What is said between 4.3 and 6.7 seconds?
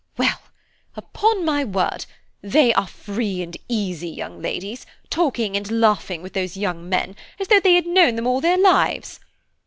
ladies, talking and laughing with those